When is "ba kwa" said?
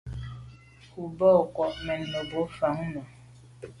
1.17-1.67